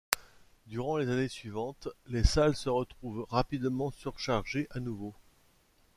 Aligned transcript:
Durant 0.65 0.97
les 0.97 1.07
années 1.11 1.27
suivantes, 1.27 1.87
les 2.07 2.23
salles 2.23 2.55
se 2.55 2.69
retrouvent 2.69 3.27
rapidement 3.29 3.91
surchargées 3.91 4.65
à 4.71 4.79
nouveau. 4.79 5.13